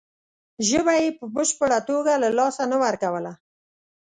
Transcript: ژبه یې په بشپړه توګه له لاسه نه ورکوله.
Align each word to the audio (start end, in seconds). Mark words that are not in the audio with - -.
ژبه 0.67 0.93
یې 1.01 1.09
په 1.17 1.25
بشپړه 1.35 1.79
توګه 1.89 2.13
له 2.23 2.29
لاسه 2.37 2.63
نه 2.71 2.77
ورکوله. 2.83 3.31